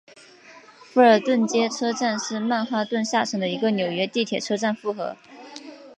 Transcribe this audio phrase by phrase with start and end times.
[0.91, 5.15] 福尔顿街车站是曼哈顿下城的一个纽约地铁车站复合。